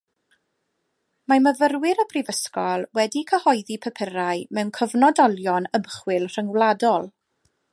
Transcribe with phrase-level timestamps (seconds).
[1.33, 7.11] Mae myfyrwyr y Brifysgol wedi cyhoeddi papurau mewn cyfnodolion ymchwil rhyngwladol.